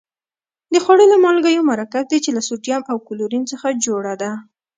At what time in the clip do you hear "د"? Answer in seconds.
0.73-0.75